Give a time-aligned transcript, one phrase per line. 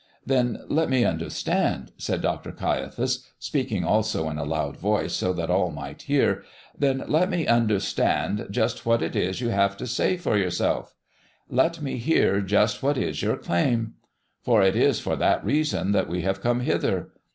[0.25, 2.51] "Then, let me understand," said Dr.
[2.51, 6.41] Caiaphas, speaking also in a loud voice so that all might hear
[6.75, 10.95] "then, let me understand just what it is you have to say for yourself.
[11.49, 13.93] Let me hear just what is your claim,
[14.41, 17.11] for it is for that reason that we have come hither.